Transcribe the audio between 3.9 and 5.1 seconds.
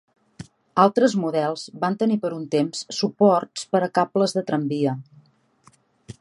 cables de tramvia.